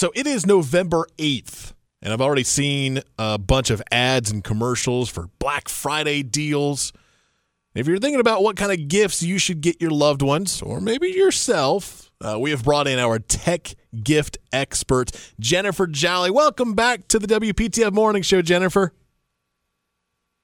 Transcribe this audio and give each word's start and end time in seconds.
So 0.00 0.10
it 0.14 0.26
is 0.26 0.46
November 0.46 1.06
8th, 1.18 1.74
and 2.00 2.10
I've 2.10 2.22
already 2.22 2.42
seen 2.42 3.02
a 3.18 3.36
bunch 3.36 3.68
of 3.68 3.82
ads 3.90 4.30
and 4.30 4.42
commercials 4.42 5.10
for 5.10 5.28
Black 5.38 5.68
Friday 5.68 6.22
deals. 6.22 6.94
If 7.74 7.86
you're 7.86 7.98
thinking 7.98 8.18
about 8.18 8.42
what 8.42 8.56
kind 8.56 8.72
of 8.72 8.88
gifts 8.88 9.22
you 9.22 9.36
should 9.36 9.60
get 9.60 9.78
your 9.78 9.90
loved 9.90 10.22
ones, 10.22 10.62
or 10.62 10.80
maybe 10.80 11.08
yourself, 11.08 12.10
uh, 12.22 12.38
we 12.40 12.48
have 12.50 12.64
brought 12.64 12.88
in 12.88 12.98
our 12.98 13.18
tech 13.18 13.74
gift 14.02 14.38
expert, 14.54 15.10
Jennifer 15.38 15.86
Jolly. 15.86 16.30
Welcome 16.30 16.72
back 16.72 17.06
to 17.08 17.18
the 17.18 17.26
WPTF 17.26 17.92
Morning 17.92 18.22
Show, 18.22 18.40
Jennifer. 18.40 18.94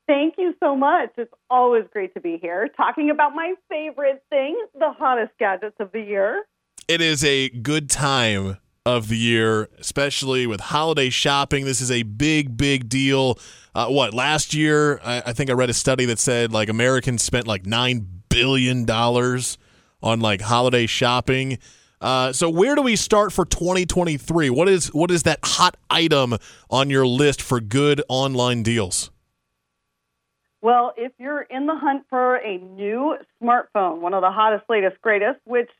Thank 0.06 0.34
you 0.36 0.54
so 0.62 0.76
much. 0.76 1.12
It's 1.16 1.32
always 1.48 1.84
great 1.94 2.12
to 2.12 2.20
be 2.20 2.36
here 2.42 2.68
talking 2.76 3.08
about 3.08 3.34
my 3.34 3.54
favorite 3.70 4.22
thing, 4.28 4.62
the 4.74 4.92
hottest 4.92 5.32
gadgets 5.38 5.76
of 5.80 5.92
the 5.92 6.02
year. 6.02 6.44
It 6.88 7.00
is 7.00 7.24
a 7.24 7.48
good 7.48 7.88
time 7.88 8.58
of 8.86 9.08
the 9.08 9.16
year, 9.16 9.68
especially 9.80 10.46
with 10.46 10.60
holiday 10.60 11.10
shopping. 11.10 11.64
This 11.64 11.80
is 11.80 11.90
a 11.90 12.04
big, 12.04 12.56
big 12.56 12.88
deal. 12.88 13.36
Uh, 13.74 13.88
what 13.88 14.14
last 14.14 14.54
year? 14.54 15.00
I, 15.04 15.24
I, 15.26 15.32
think 15.32 15.50
I 15.50 15.54
read 15.54 15.68
a 15.68 15.74
study 15.74 16.04
that 16.04 16.20
said 16.20 16.52
like 16.52 16.68
Americans 16.68 17.24
spent 17.24 17.48
like 17.48 17.66
nine 17.66 18.06
billion 18.28 18.84
dollars 18.84 19.58
on 20.04 20.20
like 20.20 20.40
holiday 20.40 20.86
shopping. 20.86 21.58
Uh, 22.00 22.32
so 22.32 22.48
where 22.48 22.76
do 22.76 22.82
we 22.82 22.94
start 22.94 23.32
for 23.32 23.44
2023? 23.44 24.50
What 24.50 24.68
is 24.68 24.94
what 24.94 25.10
is 25.10 25.24
that 25.24 25.40
hot 25.42 25.76
item 25.90 26.36
on 26.70 26.88
your 26.88 27.08
list 27.08 27.42
for 27.42 27.58
good 27.58 28.00
online 28.08 28.62
deals? 28.62 29.10
Well, 30.62 30.94
if 30.96 31.10
you're 31.18 31.42
in 31.42 31.66
the 31.66 31.74
hunt 31.74 32.04
for 32.08 32.36
a 32.36 32.58
new 32.58 33.16
smartphone, 33.42 33.98
one 33.98 34.14
of 34.14 34.22
the 34.22 34.30
hottest, 34.30 34.64
latest, 34.68 35.00
greatest, 35.02 35.40
which 35.44 35.70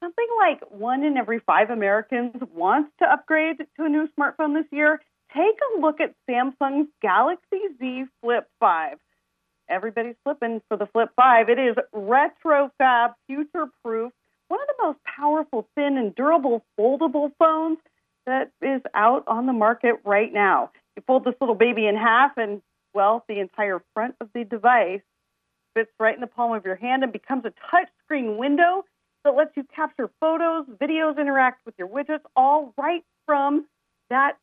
something 0.00 0.26
like 0.38 0.60
one 0.70 1.04
in 1.04 1.16
every 1.16 1.40
five 1.40 1.70
Americans 1.70 2.34
wants 2.54 2.90
to 2.98 3.10
upgrade 3.10 3.58
to 3.58 3.84
a 3.84 3.88
new 3.88 4.08
smartphone 4.18 4.54
this 4.54 4.66
year, 4.72 5.00
take 5.34 5.58
a 5.76 5.80
look 5.80 6.00
at 6.00 6.14
Samsung's 6.28 6.88
Galaxy 7.02 7.60
Z 7.78 8.04
Flip 8.22 8.46
5. 8.58 8.98
Everybody's 9.68 10.16
flipping 10.24 10.60
for 10.68 10.76
the 10.76 10.86
Flip 10.86 11.10
5. 11.14 11.48
It 11.48 11.58
is 11.58 11.76
retro 11.92 12.70
fab, 12.78 13.12
future 13.26 13.66
proof, 13.84 14.12
one 14.48 14.60
of 14.60 14.66
the 14.66 14.82
most 14.84 14.98
powerful, 15.04 15.68
thin, 15.76 15.96
and 15.96 16.14
durable 16.14 16.64
foldable 16.78 17.30
phones 17.38 17.78
that 18.26 18.50
is 18.60 18.80
out 18.94 19.24
on 19.28 19.46
the 19.46 19.52
market 19.52 19.96
right 20.04 20.32
now. 20.32 20.70
You 20.96 21.02
fold 21.06 21.24
this 21.24 21.34
little 21.40 21.54
baby 21.54 21.86
in 21.86 21.94
half, 21.94 22.32
and 22.36 22.60
well, 22.94 23.24
the 23.28 23.38
entire 23.38 23.80
front 23.94 24.16
of 24.20 24.28
the 24.34 24.44
device 24.44 25.02
fits 25.74 25.90
right 26.00 26.14
in 26.14 26.20
the 26.20 26.26
palm 26.26 26.52
of 26.52 26.64
your 26.64 26.74
hand 26.74 27.04
and 27.04 27.12
becomes 27.12 27.44
a 27.44 27.52
touchscreen 27.70 28.36
window 28.36 28.84
that 29.24 29.34
lets 29.34 29.56
you 29.56 29.64
capture 29.74 30.10
photos, 30.20 30.66
videos, 30.80 31.18
interact 31.18 31.64
with 31.66 31.74
your 31.78 31.88
widgets, 31.88 32.22
all 32.36 32.72
right 32.76 33.04
from 33.26 33.66
that 34.08 34.36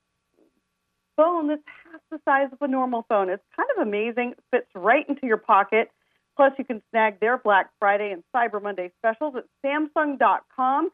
phone 1.15 1.47
that's 1.47 1.63
half 1.83 2.01
the 2.11 2.19
size 2.25 2.47
of 2.51 2.61
a 2.61 2.67
normal 2.67 3.05
phone. 3.09 3.29
It's 3.29 3.43
kind 3.55 3.69
of 3.75 3.87
amazing. 3.87 4.31
It 4.31 4.43
fits 4.51 4.67
right 4.75 5.07
into 5.09 5.25
your 5.25 5.37
pocket. 5.37 5.89
Plus, 6.35 6.53
you 6.59 6.63
can 6.63 6.81
snag 6.91 7.19
their 7.19 7.37
Black 7.37 7.71
Friday 7.79 8.11
and 8.11 8.23
Cyber 8.33 8.61
Monday 8.61 8.91
specials 8.99 9.35
at 9.35 9.45
Samsung.com. 9.65 10.91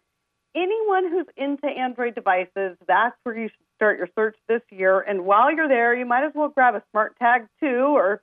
Anyone 0.56 1.10
who's 1.10 1.26
into 1.36 1.68
Android 1.68 2.16
devices, 2.16 2.78
that's 2.88 3.16
where 3.24 3.38
you 3.38 3.50
should 3.50 3.66
start 3.76 3.98
your 3.98 4.08
search 4.16 4.38
this 4.48 4.62
year. 4.72 5.02
And 5.02 5.26
while 5.26 5.54
you're 5.54 5.68
there, 5.68 5.94
you 5.94 6.06
might 6.06 6.24
as 6.24 6.32
well 6.34 6.48
grab 6.48 6.76
a 6.76 6.84
Smart 6.92 7.18
Tag 7.20 7.48
too, 7.60 7.94
or 7.94 8.22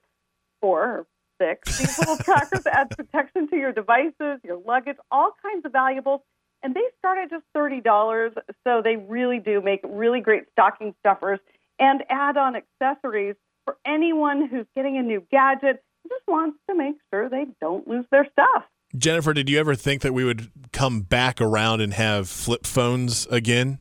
4 0.62 0.82
or 0.82 1.06
6. 1.40 1.78
These 1.78 1.98
little 1.98 2.16
trackers 2.24 2.66
add 2.66 2.90
protection 2.90 3.48
to 3.48 3.56
your 3.56 3.72
devices, 3.72 4.40
your 4.44 4.60
luggage, 4.64 4.96
all 5.10 5.32
kinds 5.42 5.64
of 5.64 5.72
valuables. 5.72 6.20
And 6.62 6.74
they 6.74 6.82
start 6.98 7.18
at 7.18 7.30
just 7.30 7.44
$30. 7.56 8.34
So 8.66 8.82
they 8.82 8.96
really 8.96 9.38
do 9.38 9.62
make 9.62 9.80
really 9.84 10.20
great 10.20 10.44
stocking 10.52 10.94
stuffers 11.00 11.40
and 11.78 12.04
add 12.10 12.36
on 12.36 12.54
accessories 12.56 13.36
for 13.64 13.76
anyone 13.86 14.46
who's 14.46 14.66
getting 14.76 14.98
a 14.98 15.02
new 15.02 15.22
gadget 15.30 15.82
and 16.02 16.10
just 16.10 16.26
wants 16.28 16.58
to 16.68 16.76
make 16.76 16.96
sure 17.12 17.28
they 17.28 17.46
don't 17.60 17.88
lose 17.88 18.04
their 18.10 18.26
stuff. 18.30 18.64
Jennifer, 18.96 19.32
did 19.32 19.48
you 19.48 19.58
ever 19.58 19.74
think 19.74 20.02
that 20.02 20.12
we 20.12 20.24
would 20.24 20.50
come 20.72 21.02
back 21.02 21.40
around 21.40 21.80
and 21.80 21.94
have 21.94 22.28
flip 22.28 22.66
phones 22.66 23.26
again? 23.28 23.78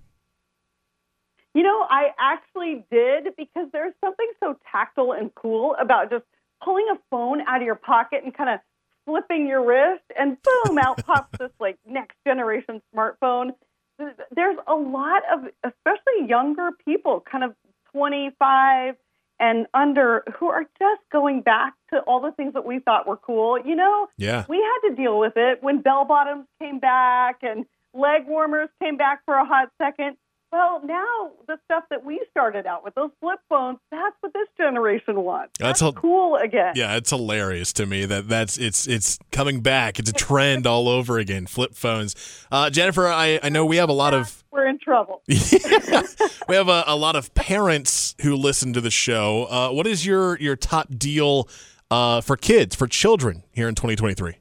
You 1.56 1.64
know, 1.64 1.86
I 1.90 2.10
actually 2.20 2.86
did 2.92 3.36
because 3.36 3.68
there's 3.74 3.94
something 4.06 4.28
so 4.40 4.56
tactile 4.72 5.14
and 5.14 5.34
cool 5.34 5.76
about 5.82 6.12
just 6.12 6.24
pulling 6.64 6.88
a 6.92 7.00
phone 7.10 7.42
out 7.48 7.58
of 7.58 7.66
your 7.66 7.76
pocket 7.76 8.24
and 8.24 8.34
kind 8.34 8.50
of 8.50 8.60
flipping 9.06 9.48
your 9.48 9.66
wrist, 9.66 10.04
and 10.18 10.38
boom, 10.42 10.78
out 10.78 11.04
pops 11.06 11.38
this 11.38 11.52
like 11.60 11.78
next 11.88 12.16
generation 12.26 12.82
smartphone. 12.96 13.52
There's 13.98 14.58
a 14.68 14.76
lot 14.76 15.24
of, 15.32 15.46
especially 15.64 16.28
younger 16.28 16.70
people, 16.86 17.24
kind 17.30 17.44
of 17.44 17.54
25 17.92 18.96
and 19.42 19.68
under, 19.74 20.24
who 20.38 20.48
are 20.48 20.64
just 20.80 21.02
going 21.12 21.42
back 21.42 21.74
to 21.94 22.00
all 22.02 22.20
the 22.22 22.32
things 22.32 22.54
that 22.54 22.66
we 22.66 22.80
thought 22.80 23.08
were 23.08 23.18
cool. 23.18 23.58
You 23.60 23.76
know, 23.76 24.08
yeah, 24.18 24.46
we 24.48 24.58
had 24.58 24.90
to 24.90 24.96
deal 24.96 25.18
with 25.18 25.34
it 25.38 25.64
when 25.64 25.82
bell 25.82 26.06
bottoms 26.06 26.46
came 26.62 26.80
back 26.80 27.40
and 27.42 27.66
leg 27.94 28.28
warmers 28.28 28.70
came 28.82 28.98
back 28.98 29.22
for 29.26 29.36
a 29.36 29.46
hot 29.46 29.70
second. 29.82 30.18
Well, 30.52 30.82
now 30.84 31.32
the 31.48 31.58
stuff 31.66 31.86
that 31.90 32.04
we 32.04 32.26
started 32.32 32.66
out 32.66 32.84
with, 32.84 32.96
those 32.96 33.12
flip 33.22 33.40
phones, 33.50 33.80
that's 33.92 34.16
generation 34.70 35.22
wants. 35.22 35.54
That's, 35.60 35.80
that's 35.80 35.98
cool 35.98 36.36
again. 36.36 36.74
Yeah, 36.76 36.96
it's 36.96 37.10
hilarious 37.10 37.74
to 37.74 37.86
me 37.86 38.06
that 38.06 38.28
that's 38.28 38.58
it's 38.58 38.88
it's 38.88 39.18
coming 39.32 39.62
back. 39.62 40.00
It's 40.00 40.10
a 40.10 40.14
trend 40.14 40.68
all 40.68 40.88
over 40.88 41.18
again. 41.18 41.48
Flip 41.48 41.74
phones. 41.74 42.16
Uh, 42.52 42.70
Jennifer, 42.70 43.08
I, 43.08 43.40
I 43.42 43.50
know 43.50 43.66
we 43.66 43.78
have 43.78 43.90
a 43.90 43.94
lot 43.94 44.14
of 44.14 44.44
we're 44.52 44.68
in 44.68 44.80
trouble. 44.80 45.22
we 45.28 46.56
have 46.56 46.70
a, 46.70 46.84
a, 46.88 46.96
lot 46.96 47.16
of 47.16 47.34
parents 47.34 48.16
who 48.22 48.36
listen 48.36 48.74
to 48.74 48.82
the 48.82 48.92
show. 48.92 49.46
Uh, 49.50 49.70
what 49.72 49.88
is 49.88 50.06
your 50.06 50.38
your 50.40 50.56
top 50.56 50.88
deal 50.98 51.48
uh, 51.92 52.22
for 52.22 52.38
kids 52.38 52.76
for 52.76 52.88
children 52.88 53.44
here 53.52 53.68
in 53.68 53.76
2023? 53.76 54.36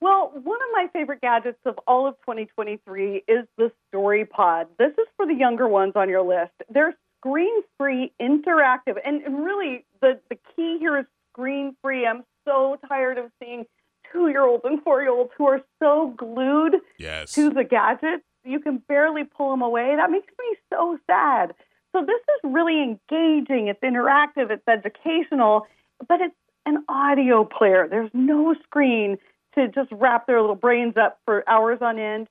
Well, 0.00 0.32
one 0.34 0.58
of 0.60 0.68
my 0.72 0.88
favorite 0.92 1.22
gadgets 1.22 1.60
of 1.64 1.78
all 1.86 2.06
of 2.06 2.14
2023 2.26 3.24
is 3.26 3.46
the 3.56 3.72
Story 3.88 4.26
Pod. 4.26 4.66
This 4.78 4.92
is 4.98 5.06
for 5.16 5.26
the 5.26 5.32
younger 5.32 5.66
ones 5.66 5.94
on 5.96 6.10
your 6.10 6.20
list. 6.20 6.52
They're 6.68 6.94
screen 7.24 7.62
free, 7.78 8.12
interactive, 8.20 8.96
and, 9.04 9.22
and 9.22 9.44
really 9.44 9.84
the, 10.00 10.20
the 10.28 10.36
key 10.54 10.76
here 10.78 10.98
is 10.98 11.06
screen 11.32 11.74
free. 11.82 12.06
I'm 12.06 12.24
so 12.44 12.78
tired 12.88 13.18
of 13.18 13.30
seeing 13.42 13.64
two 14.12 14.28
year 14.28 14.44
olds 14.44 14.64
and 14.64 14.82
four 14.82 15.02
year 15.02 15.10
olds 15.10 15.30
who 15.36 15.46
are 15.46 15.60
so 15.82 16.14
glued 16.16 16.76
yes. 16.98 17.32
to 17.32 17.50
the 17.50 17.64
gadgets, 17.64 18.24
you 18.44 18.60
can 18.60 18.78
barely 18.88 19.24
pull 19.24 19.50
them 19.50 19.62
away. 19.62 19.94
That 19.96 20.10
makes 20.10 20.32
me 20.38 20.56
so 20.72 20.98
sad. 21.06 21.54
So, 21.92 22.04
this 22.04 22.20
is 22.20 22.52
really 22.52 22.82
engaging, 22.82 23.68
it's 23.68 23.80
interactive, 23.80 24.50
it's 24.50 24.66
educational, 24.68 25.66
but 26.08 26.20
it's 26.20 26.34
an 26.66 26.84
audio 26.88 27.44
player. 27.44 27.86
There's 27.88 28.10
no 28.12 28.54
screen 28.64 29.16
to 29.54 29.68
just 29.68 29.90
wrap 29.92 30.26
their 30.26 30.40
little 30.40 30.56
brains 30.56 30.96
up 30.96 31.20
for 31.24 31.48
hours 31.48 31.78
on 31.80 31.98
end. 31.98 32.28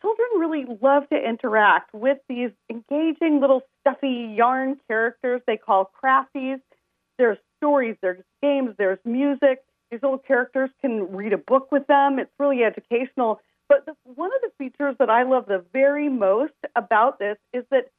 Children 0.00 0.28
really 0.38 0.64
love 0.80 1.08
to 1.10 1.16
interact 1.16 1.92
with 1.94 2.18
these 2.28 2.50
engaging 2.70 3.40
little 3.40 3.62
stuffy 3.80 4.34
yarn 4.36 4.78
characters 4.88 5.40
they 5.46 5.56
call 5.56 5.90
crafties. 6.02 6.60
There's 7.18 7.38
stories, 7.58 7.96
there's 8.00 8.22
games, 8.42 8.74
there's 8.78 8.98
music. 9.04 9.62
These 9.90 10.02
little 10.02 10.18
characters 10.18 10.70
can 10.80 11.12
read 11.14 11.32
a 11.32 11.38
book 11.38 11.70
with 11.72 11.86
them. 11.86 12.18
It's 12.18 12.30
really 12.38 12.62
educational. 12.64 13.40
But 13.68 13.86
the, 13.86 13.94
one 14.04 14.30
of 14.34 14.40
the 14.42 14.50
features 14.58 14.96
that 14.98 15.10
I 15.10 15.24
love 15.24 15.46
the 15.46 15.64
very 15.72 16.08
most 16.08 16.54
about 16.74 17.18
this 17.18 17.36
is 17.52 17.64
that 17.70 17.90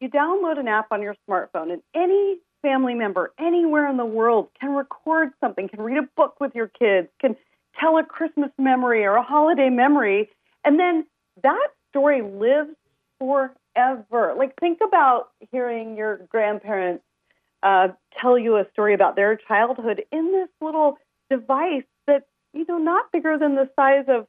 you 0.00 0.08
download 0.08 0.58
an 0.58 0.68
app 0.68 0.92
on 0.92 1.02
your 1.02 1.16
smartphone, 1.28 1.72
and 1.72 1.82
any 1.94 2.38
family 2.62 2.94
member 2.94 3.32
anywhere 3.38 3.88
in 3.88 3.96
the 3.96 4.04
world 4.06 4.48
can 4.60 4.70
record 4.70 5.30
something, 5.40 5.68
can 5.68 5.80
read 5.80 5.98
a 5.98 6.08
book 6.16 6.40
with 6.40 6.54
your 6.54 6.68
kids, 6.68 7.08
can 7.20 7.36
tell 7.78 7.98
a 7.98 8.04
Christmas 8.04 8.50
memory 8.58 9.04
or 9.04 9.14
a 9.14 9.22
holiday 9.22 9.70
memory, 9.70 10.30
and 10.64 10.78
then 10.78 11.04
that 11.42 11.68
story 11.90 12.22
lives 12.22 12.74
forever. 13.18 14.34
Like, 14.36 14.54
think 14.60 14.78
about 14.86 15.30
hearing 15.50 15.96
your 15.96 16.18
grandparents 16.28 17.04
uh, 17.62 17.88
tell 18.20 18.38
you 18.38 18.56
a 18.56 18.66
story 18.72 18.94
about 18.94 19.16
their 19.16 19.36
childhood 19.36 20.04
in 20.12 20.32
this 20.32 20.48
little 20.60 20.98
device 21.30 21.84
that's, 22.06 22.24
you 22.52 22.64
know, 22.68 22.78
not 22.78 23.10
bigger 23.12 23.36
than 23.38 23.54
the 23.54 23.68
size 23.76 24.04
of, 24.08 24.26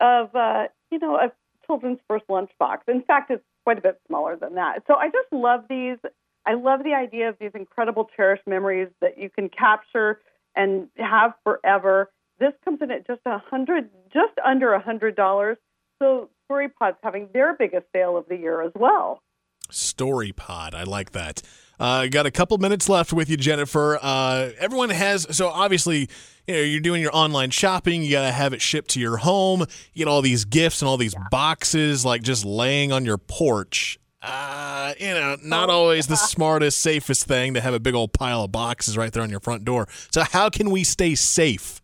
of 0.00 0.34
uh, 0.34 0.68
you 0.90 0.98
know, 0.98 1.16
a 1.16 1.32
children's 1.66 1.98
first 2.08 2.26
lunchbox. 2.28 2.78
In 2.88 3.02
fact, 3.02 3.30
it's 3.30 3.44
quite 3.64 3.78
a 3.78 3.80
bit 3.80 4.00
smaller 4.06 4.36
than 4.36 4.54
that. 4.56 4.82
So 4.86 4.94
I 4.94 5.06
just 5.06 5.32
love 5.32 5.64
these. 5.68 5.98
I 6.46 6.54
love 6.54 6.82
the 6.84 6.94
idea 6.94 7.28
of 7.28 7.36
these 7.38 7.52
incredible, 7.54 8.08
cherished 8.16 8.46
memories 8.46 8.88
that 9.00 9.18
you 9.18 9.30
can 9.30 9.48
capture 9.48 10.20
and 10.56 10.88
have 10.96 11.34
forever. 11.44 12.10
This 12.38 12.52
comes 12.64 12.80
in 12.82 12.90
at 12.90 13.06
just 13.06 13.20
a 13.26 13.38
hundred, 13.38 13.90
just 14.12 14.32
under 14.44 14.72
a 14.72 14.80
hundred 14.80 15.14
dollars. 15.14 15.58
So 16.02 16.30
StoryPod's 16.50 16.96
having 17.02 17.28
their 17.32 17.54
biggest 17.54 17.86
sale 17.94 18.16
of 18.16 18.26
the 18.28 18.36
year 18.36 18.62
as 18.62 18.72
well. 18.74 19.22
Story 19.70 20.32
Pod. 20.32 20.74
I 20.74 20.82
like 20.82 21.12
that. 21.12 21.42
Uh, 21.78 22.06
got 22.08 22.26
a 22.26 22.30
couple 22.30 22.58
minutes 22.58 22.88
left 22.88 23.12
with 23.12 23.30
you, 23.30 23.36
Jennifer. 23.36 23.98
Uh, 24.02 24.50
everyone 24.58 24.90
has 24.90 25.26
so 25.34 25.48
obviously, 25.48 26.08
you 26.46 26.54
know, 26.54 26.60
you're 26.60 26.80
doing 26.80 27.00
your 27.00 27.14
online 27.14 27.50
shopping. 27.50 28.02
You 28.02 28.10
gotta 28.10 28.32
have 28.32 28.52
it 28.52 28.60
shipped 28.60 28.90
to 28.90 29.00
your 29.00 29.18
home. 29.18 29.60
You 29.94 30.04
get 30.04 30.08
all 30.08 30.20
these 30.20 30.44
gifts 30.44 30.82
and 30.82 30.88
all 30.88 30.98
these 30.98 31.14
boxes, 31.30 32.04
like 32.04 32.22
just 32.22 32.44
laying 32.44 32.92
on 32.92 33.04
your 33.04 33.16
porch. 33.16 33.98
Uh, 34.22 34.92
you 34.98 35.14
know, 35.14 35.38
not 35.42 35.70
always 35.70 36.06
the 36.06 36.16
smartest, 36.16 36.78
safest 36.80 37.24
thing 37.24 37.54
to 37.54 37.60
have 37.60 37.72
a 37.72 37.80
big 37.80 37.94
old 37.94 38.12
pile 38.12 38.44
of 38.44 38.52
boxes 38.52 38.98
right 38.98 39.12
there 39.12 39.22
on 39.22 39.30
your 39.30 39.40
front 39.40 39.64
door. 39.64 39.88
So, 40.10 40.22
how 40.22 40.50
can 40.50 40.70
we 40.70 40.84
stay 40.84 41.14
safe? 41.14 41.80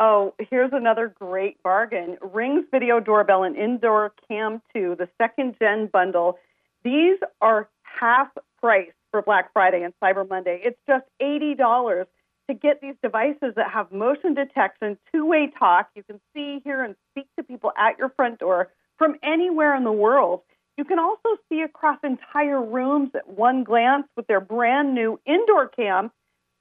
Oh, 0.00 0.32
here's 0.38 0.70
another 0.72 1.12
great 1.18 1.60
bargain. 1.64 2.18
Ring's 2.22 2.66
Video 2.70 3.00
Doorbell 3.00 3.42
and 3.42 3.56
Indoor 3.56 4.12
Cam 4.28 4.62
2, 4.72 4.94
the 4.96 5.08
second 5.20 5.56
gen 5.60 5.88
bundle. 5.92 6.38
These 6.84 7.18
are 7.40 7.68
half 7.82 8.28
price 8.60 8.92
for 9.10 9.22
Black 9.22 9.52
Friday 9.52 9.82
and 9.82 9.92
Cyber 10.00 10.28
Monday. 10.28 10.60
It's 10.62 10.78
just 10.86 11.04
$80 11.20 12.06
to 12.48 12.54
get 12.54 12.80
these 12.80 12.94
devices 13.02 13.54
that 13.56 13.72
have 13.72 13.90
motion 13.90 14.34
detection, 14.34 14.96
two 15.12 15.26
way 15.26 15.52
talk. 15.58 15.88
You 15.96 16.04
can 16.04 16.20
see, 16.32 16.60
hear, 16.62 16.84
and 16.84 16.94
speak 17.10 17.26
to 17.36 17.42
people 17.42 17.72
at 17.76 17.98
your 17.98 18.10
front 18.10 18.38
door 18.38 18.68
from 18.98 19.16
anywhere 19.24 19.74
in 19.74 19.82
the 19.82 19.90
world. 19.90 20.42
You 20.76 20.84
can 20.84 21.00
also 21.00 21.30
see 21.48 21.62
across 21.62 21.98
entire 22.04 22.62
rooms 22.62 23.10
at 23.16 23.28
one 23.28 23.64
glance 23.64 24.06
with 24.16 24.28
their 24.28 24.40
brand 24.40 24.94
new 24.94 25.18
indoor 25.26 25.66
cam 25.66 26.12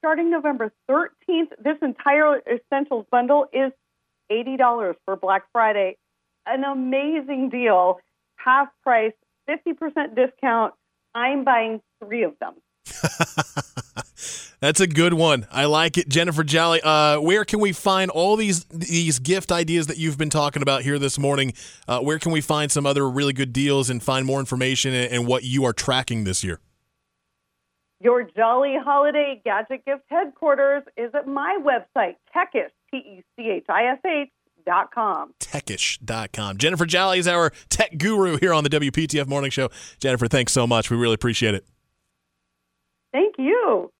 starting 0.07 0.31
November 0.31 0.71
13th. 0.89 1.49
This 1.61 1.75
entire 1.81 2.41
Essentials 2.49 3.05
bundle 3.11 3.47
is 3.51 3.73
$80 4.31 4.93
for 5.03 5.17
Black 5.17 5.43
Friday. 5.51 5.97
An 6.45 6.63
amazing 6.63 7.49
deal, 7.49 7.99
half 8.37 8.69
price, 8.83 9.11
50% 9.49 10.15
discount. 10.15 10.73
I'm 11.13 11.43
buying 11.43 11.81
three 12.01 12.23
of 12.23 12.35
them. 12.39 12.53
That's 14.61 14.79
a 14.79 14.87
good 14.87 15.13
one. 15.13 15.45
I 15.51 15.65
like 15.65 15.97
it, 15.97 16.07
Jennifer 16.07 16.45
Jolly. 16.45 16.79
Uh, 16.81 17.19
where 17.19 17.43
can 17.43 17.59
we 17.59 17.73
find 17.73 18.09
all 18.09 18.37
these 18.37 18.63
these 18.65 19.19
gift 19.19 19.51
ideas 19.51 19.87
that 19.87 19.97
you've 19.97 20.17
been 20.17 20.29
talking 20.29 20.61
about 20.61 20.83
here 20.83 20.97
this 20.97 21.19
morning? 21.19 21.53
Uh, 21.85 21.99
where 21.99 22.17
can 22.17 22.31
we 22.31 22.39
find 22.39 22.71
some 22.71 22.85
other 22.85 23.09
really 23.09 23.33
good 23.33 23.51
deals 23.51 23.89
and 23.89 24.01
find 24.01 24.25
more 24.25 24.39
information 24.39 24.93
and, 24.93 25.11
and 25.11 25.27
what 25.27 25.43
you 25.43 25.65
are 25.65 25.73
tracking 25.73 26.23
this 26.23 26.45
year? 26.45 26.61
Your 27.99 28.23
Jolly 28.23 28.75
Holiday 28.83 29.41
Gadget 29.43 29.85
Gift 29.85 30.03
headquarters 30.09 30.83
is 30.95 31.11
at 31.15 31.27
my 31.27 31.57
website, 31.61 32.15
Techish, 32.35 32.69
T 32.91 32.97
E 32.97 33.23
C 33.35 33.49
H 33.49 33.65
I 33.69 33.85
S 33.93 33.99
H. 34.05 34.29
Dot 34.65 34.93
com. 34.93 35.33
Techish.com. 35.39 36.57
Jennifer 36.57 36.85
Jolly 36.85 37.19
is 37.19 37.27
our 37.27 37.53
tech 37.69 37.97
guru 37.97 38.35
here 38.37 38.53
on 38.53 38.65
the 38.65 38.69
WPTF 38.69 39.25
Morning 39.25 39.49
Show. 39.49 39.69
Jennifer, 39.97 40.27
thanks 40.27 40.51
so 40.51 40.67
much. 40.67 40.91
We 40.91 40.97
really 40.97 41.13
appreciate 41.13 41.55
it. 41.55 41.63
Thank 43.13 43.35
you. 43.37 43.89